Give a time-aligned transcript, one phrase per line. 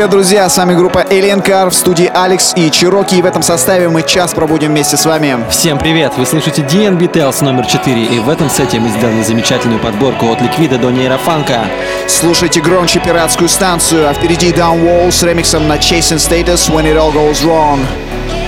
[0.00, 0.48] Привет, друзья!
[0.48, 3.16] С вами группа Alien Car в студии Алекс и Чироки.
[3.16, 5.44] И в этом составе мы час пробудем вместе с вами.
[5.50, 6.14] Всем привет!
[6.16, 8.04] Вы слышите DNB Tales номер 4.
[8.06, 11.66] И в этом сете мы сделали замечательную подборку от Ликвида до нейрофанка.
[12.08, 17.12] Слушайте громче пиратскую станцию, а впереди Downwall с ремиксом на Chasing Status When It All
[17.12, 17.80] Goes Wrong.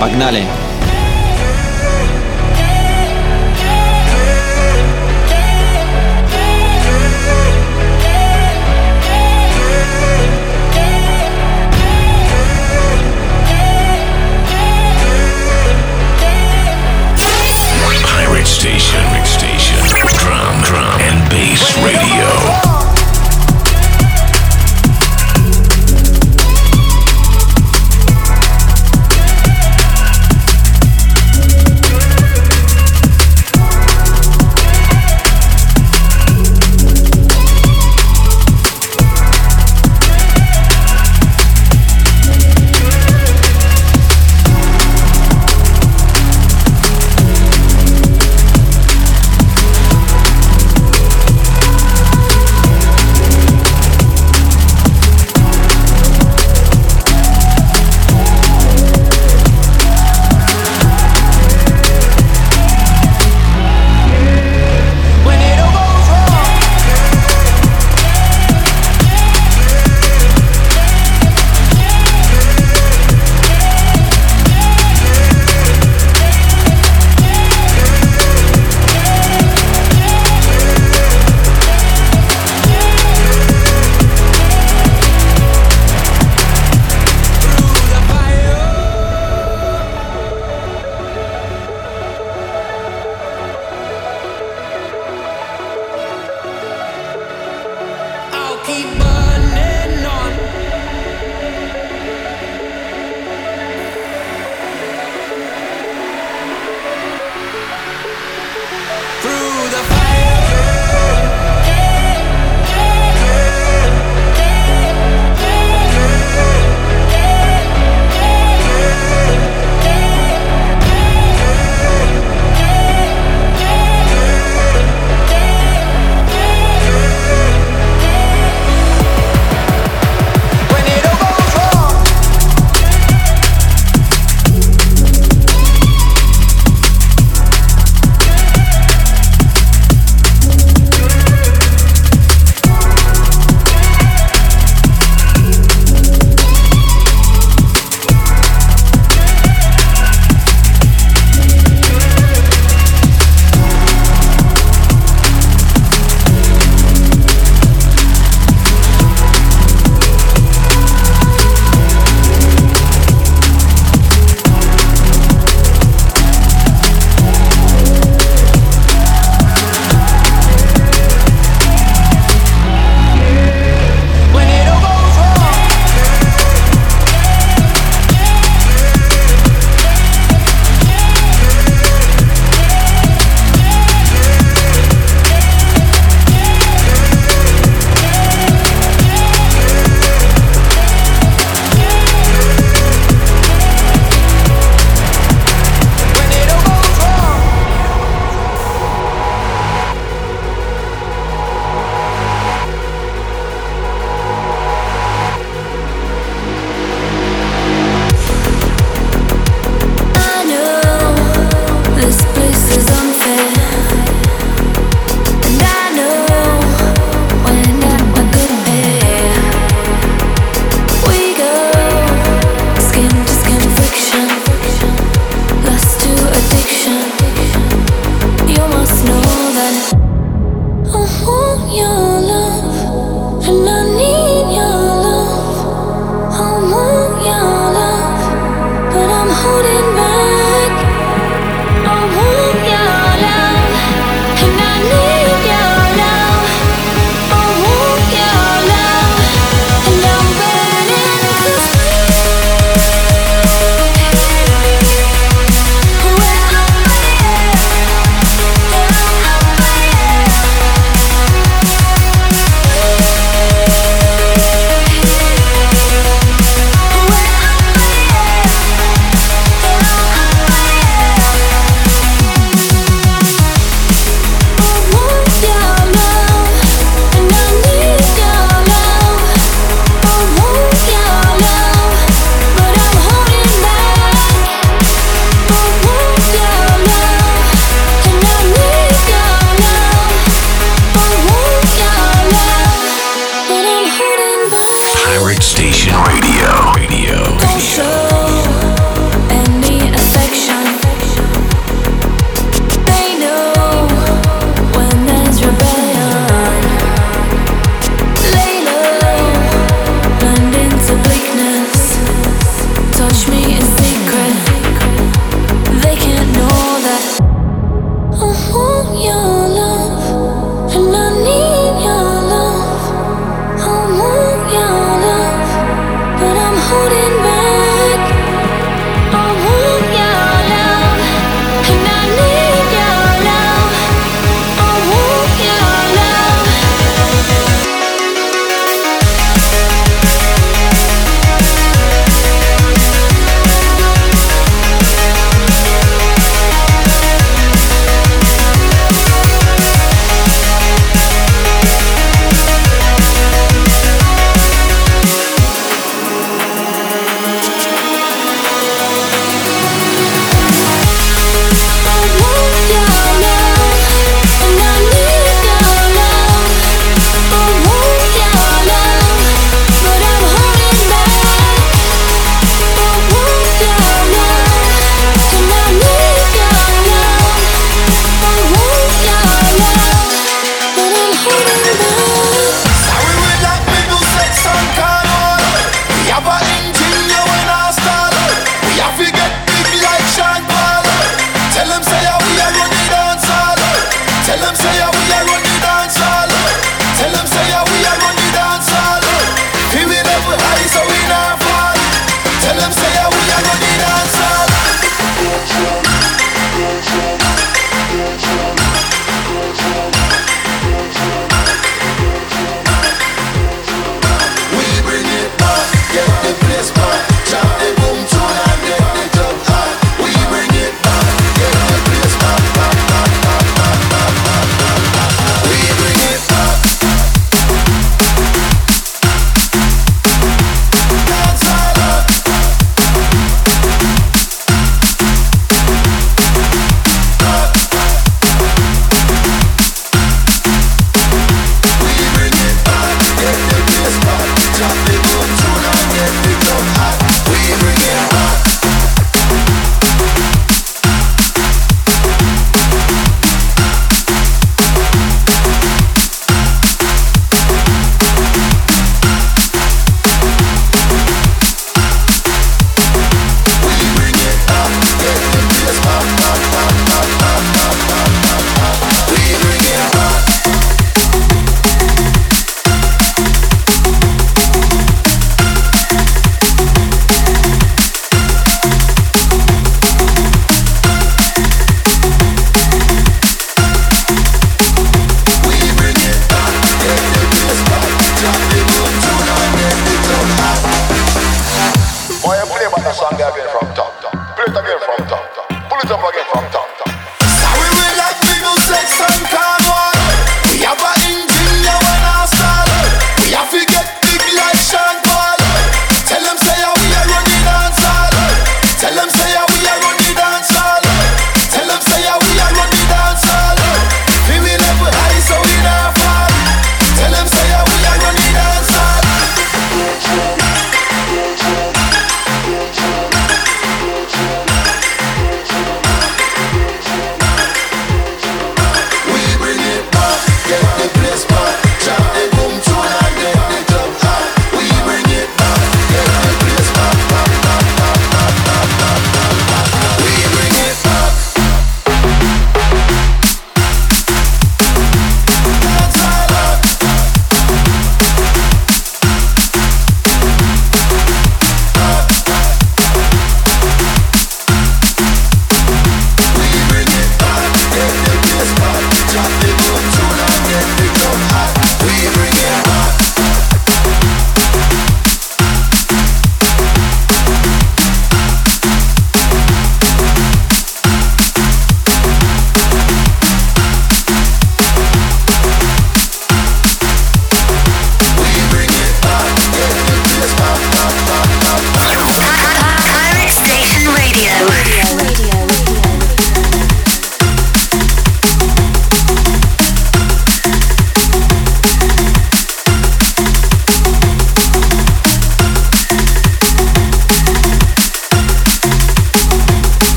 [0.00, 0.44] Погнали!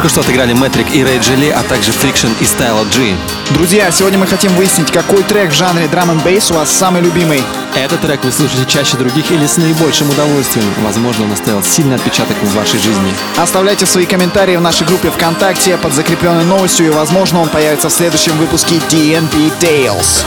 [0.00, 3.14] Только что отыграли Метрик и Рэй Джили, а также Friction и Style G.
[3.52, 7.02] Друзья, сегодня мы хотим выяснить, какой трек в жанре драм н бейс у вас самый
[7.02, 7.42] любимый.
[7.74, 10.64] Этот трек вы слушаете чаще других или с наибольшим удовольствием.
[10.78, 13.12] Возможно, он оставил сильный отпечаток в вашей жизни.
[13.36, 17.92] Оставляйте свои комментарии в нашей группе ВКонтакте под закрепленной новостью, и, возможно, он появится в
[17.92, 20.24] следующем выпуске DNB Tales.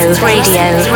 [0.00, 0.89] Radio,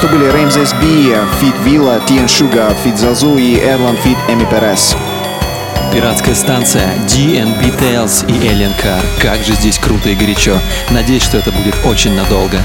[0.00, 4.96] что были Реймзес Би, Фит Вилла, Тиен Шуга, Фит Зазу и Эрлан Фит Эми Перес.
[5.92, 9.04] Пиратская станция, DNB Tales и Alien Car.
[9.20, 10.58] Как же здесь круто и горячо.
[10.88, 12.62] Надеюсь, что это будет очень надолго.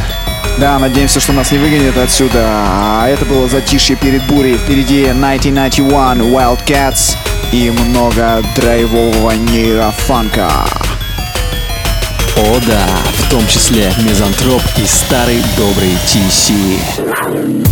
[0.60, 2.42] Да, надеемся, что нас не выгонят отсюда.
[2.46, 4.56] А это было затишье перед бурей.
[4.56, 7.18] Впереди 1991, Wildcats
[7.52, 10.50] и много драйвового нейрофанка.
[12.38, 12.88] О да,
[13.26, 17.65] в том числе Мизантроп и старый добрый TC.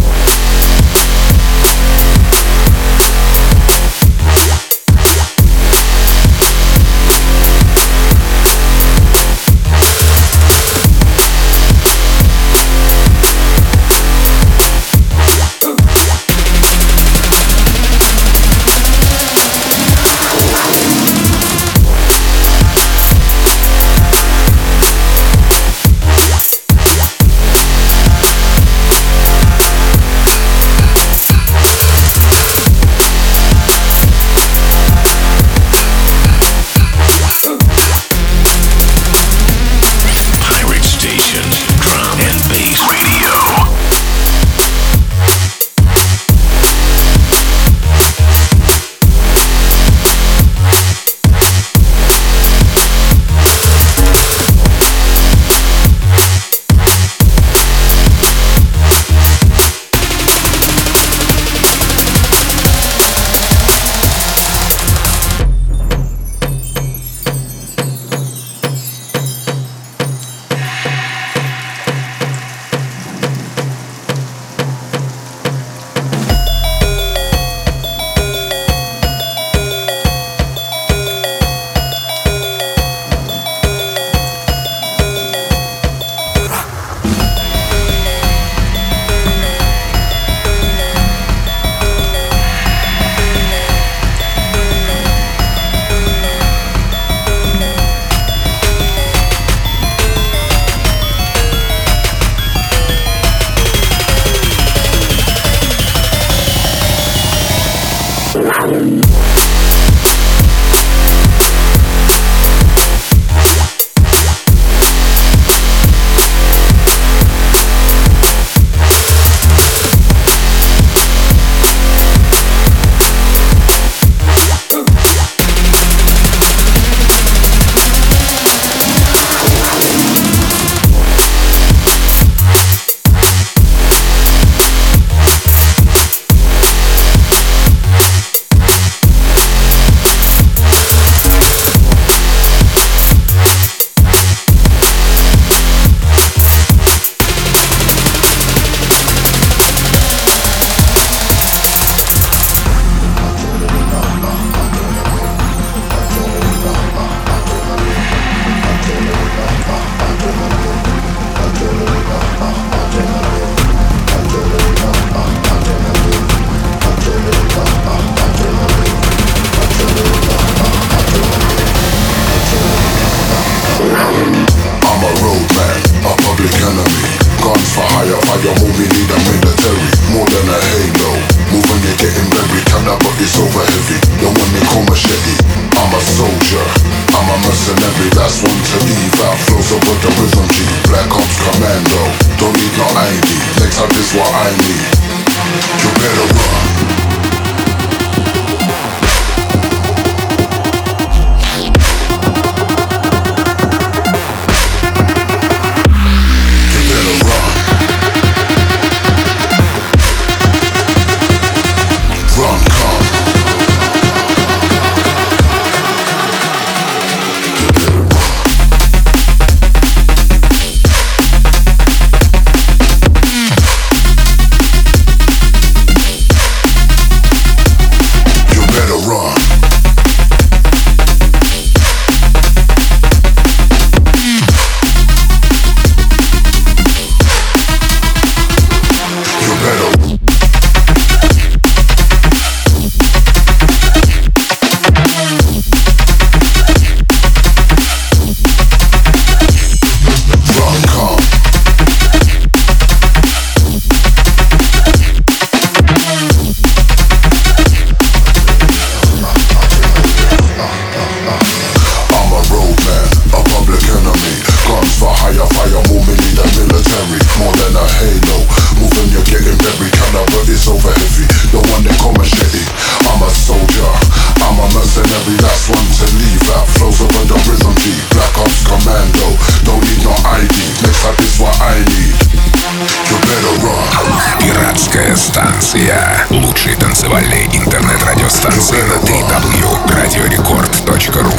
[285.04, 286.26] Пиратская станция.
[286.30, 291.34] Лучшие танцевальные интернет-радиостанции на www.radiorecord.ru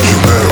[0.00, 0.47] You better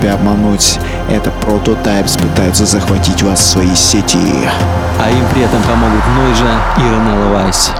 [0.00, 0.78] себя обмануть.
[1.10, 4.48] Это Prototypes пытаются захватить вас в свои сети.
[4.98, 7.70] А им при этом помогут Нойжа и Ронелла Вайс.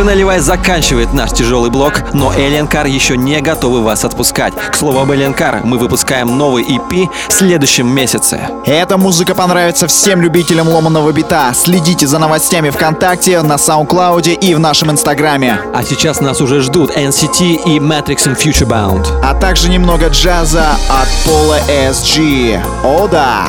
[0.00, 4.54] Ирина Левай заканчивает наш тяжелый блок, но Alien Car еще не готовы вас отпускать.
[4.54, 8.40] К слову об Alien Car, мы выпускаем новый EP в следующем месяце.
[8.64, 11.52] Эта музыка понравится всем любителям ломаного бита.
[11.54, 15.60] Следите за новостями ВКонтакте, на SoundCloud и в нашем Инстаграме.
[15.74, 19.06] А сейчас нас уже ждут NCT и Matrix and Futurebound.
[19.22, 22.58] А также немного джаза от Пола SG.
[22.84, 23.48] О да!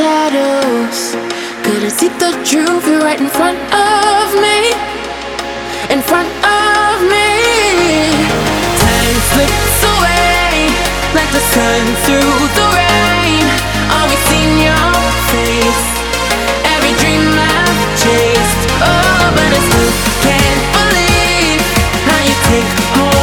[0.00, 1.12] Shadows.
[1.62, 4.58] Couldn't see the truth right in front of me.
[5.92, 7.28] In front of me.
[8.80, 10.72] Time slips away
[11.16, 13.44] like the sun through the rain.
[13.98, 14.88] always seen your
[15.32, 15.84] face.
[16.74, 18.62] Every dream I've chased.
[18.80, 19.92] Oh, but I still
[20.26, 21.62] can't believe
[22.08, 23.19] how you take hold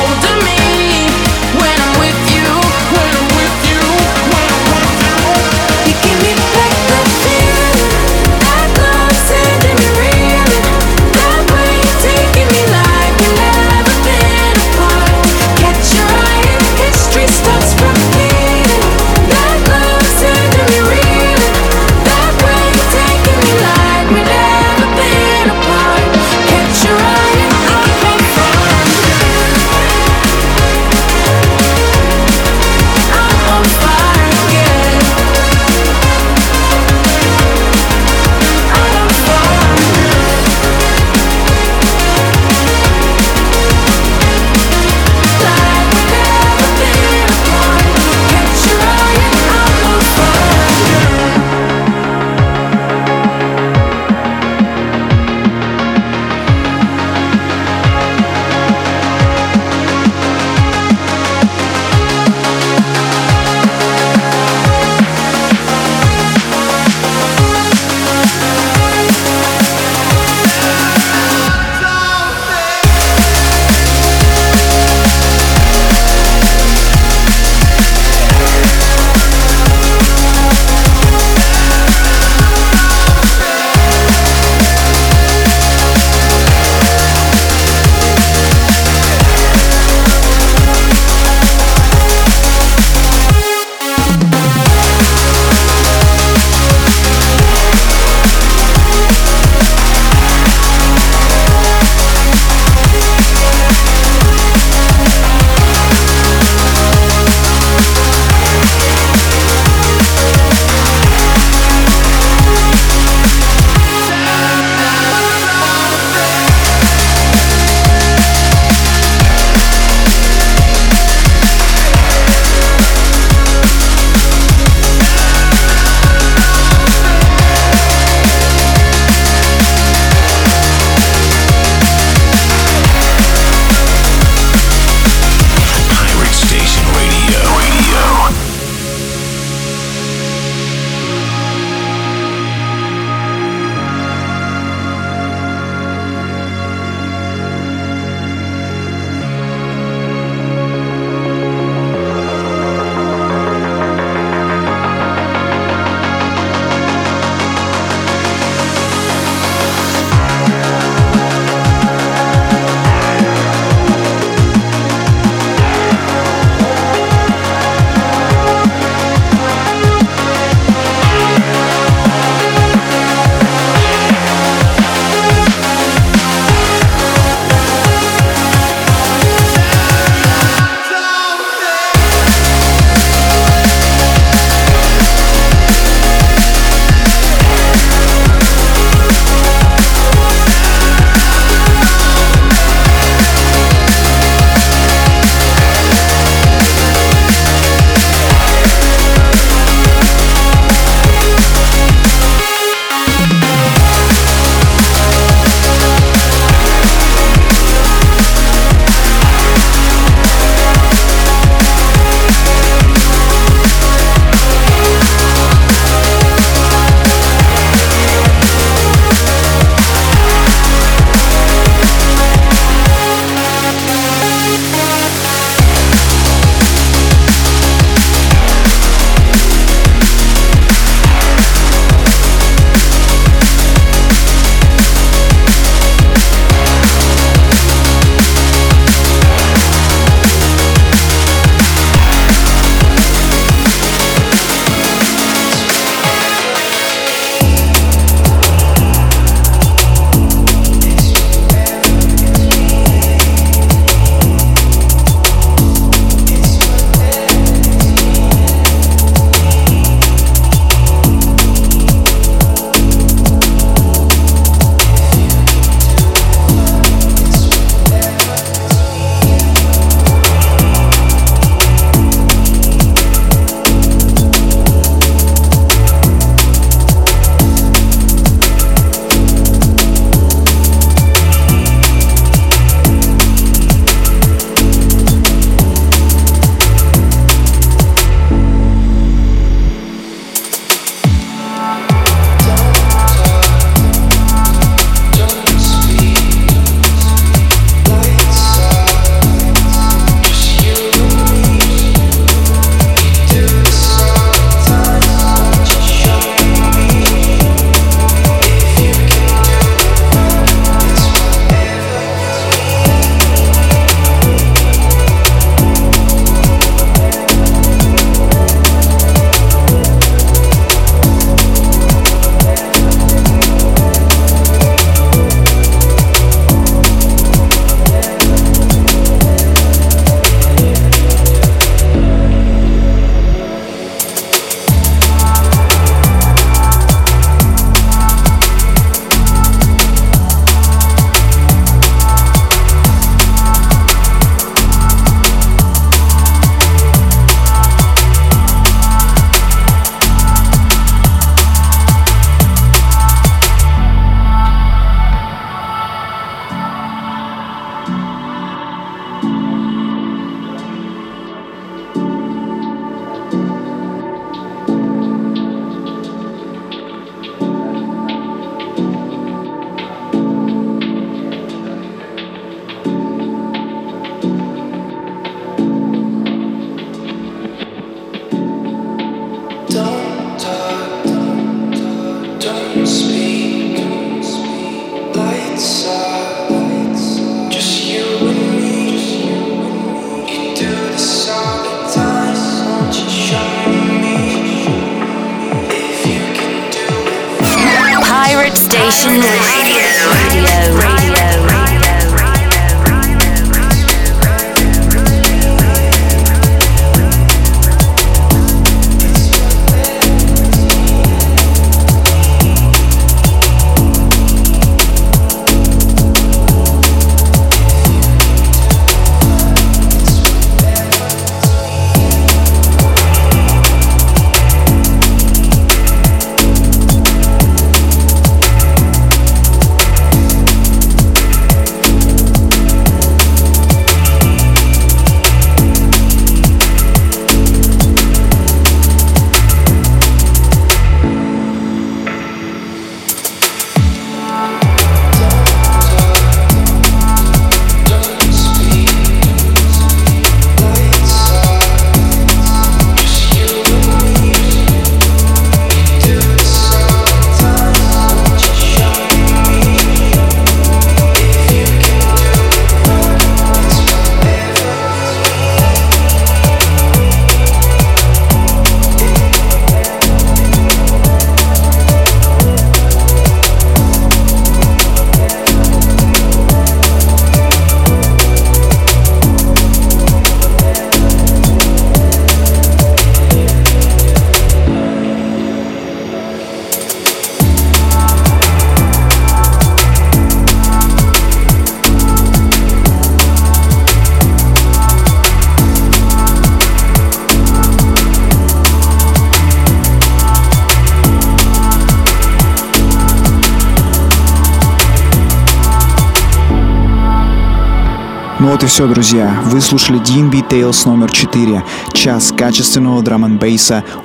[508.78, 509.42] все, друзья.
[509.46, 511.64] Вы слушали DNB Tales номер 4.
[511.94, 513.40] Час качественного драм н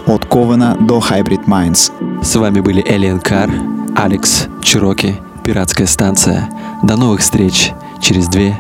[0.07, 1.93] от Ковена до Hybrid Minds.
[2.25, 3.51] С вами были Элиан Кар,
[3.95, 6.49] Алекс Чироки, Пиратская станция.
[6.83, 8.57] До новых встреч через две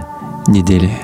[0.46, 1.00] недели.